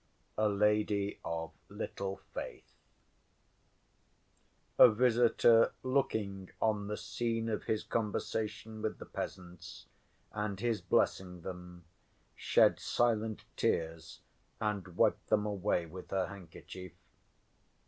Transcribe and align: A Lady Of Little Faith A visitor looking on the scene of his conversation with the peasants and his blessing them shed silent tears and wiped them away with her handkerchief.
A 0.39 0.49
Lady 0.49 1.19
Of 1.23 1.51
Little 1.69 2.21
Faith 2.33 2.73
A 4.79 4.89
visitor 4.89 5.73
looking 5.83 6.49
on 6.59 6.87
the 6.87 6.97
scene 6.97 7.47
of 7.49 7.65
his 7.65 7.83
conversation 7.83 8.81
with 8.81 8.97
the 8.97 9.05
peasants 9.05 9.85
and 10.31 10.59
his 10.59 10.81
blessing 10.81 11.41
them 11.41 11.83
shed 12.35 12.79
silent 12.79 13.45
tears 13.55 14.21
and 14.59 14.87
wiped 14.95 15.27
them 15.27 15.45
away 15.45 15.85
with 15.85 16.09
her 16.09 16.25
handkerchief. 16.25 16.93